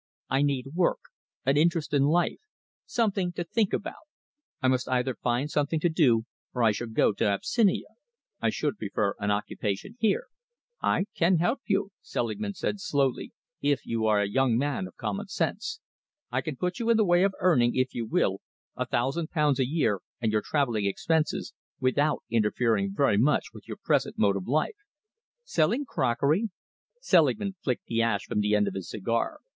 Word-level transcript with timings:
I 0.31 0.41
need 0.41 0.73
work, 0.73 0.97
an 1.45 1.57
interest 1.57 1.93
in 1.93 2.05
life, 2.05 2.39
something 2.87 3.33
to 3.33 3.43
think 3.43 3.71
about. 3.71 4.01
I 4.59 4.67
must 4.67 4.89
either 4.89 5.13
find 5.13 5.47
something 5.47 5.79
to 5.79 5.89
do, 5.89 6.23
or 6.55 6.63
I 6.63 6.71
shall 6.71 6.87
go 6.87 7.13
to 7.13 7.23
Abyssinia. 7.25 7.85
I 8.41 8.49
should 8.49 8.79
prefer 8.79 9.13
an 9.19 9.29
occupation 9.29 9.97
here." 9.99 10.25
"I 10.81 11.05
can 11.15 11.37
help 11.37 11.61
you," 11.67 11.91
Selingman 12.01 12.55
said 12.55 12.79
slowly, 12.79 13.31
"if 13.61 13.85
you 13.85 14.07
are 14.07 14.19
a 14.19 14.27
young 14.27 14.57
man 14.57 14.87
of 14.87 14.95
common 14.97 15.27
sense. 15.27 15.79
I 16.31 16.41
can 16.41 16.55
put 16.55 16.79
you 16.79 16.89
in 16.89 16.97
the 16.97 17.05
way 17.05 17.21
of 17.23 17.35
earning, 17.39 17.75
if 17.75 17.93
you 17.93 18.07
will, 18.07 18.41
a 18.75 18.87
thousand 18.87 19.29
pounds 19.29 19.59
a 19.59 19.67
year 19.67 19.99
and 20.19 20.31
your 20.31 20.41
travelling 20.43 20.85
expenses, 20.87 21.53
without 21.79 22.23
interfering 22.27 22.91
very 22.95 23.19
much 23.19 23.53
with 23.53 23.67
your 23.67 23.77
present 23.77 24.17
mode 24.17 24.35
of 24.35 24.47
life." 24.47 24.77
"Selling 25.43 25.85
crockery?" 25.85 26.49
Selingman 27.01 27.53
flicked 27.63 27.85
the 27.85 28.01
ash 28.01 28.23
from 28.25 28.39
the 28.39 28.55
end 28.55 28.67
of 28.67 28.73
his 28.73 28.89
cigar. 28.89 29.41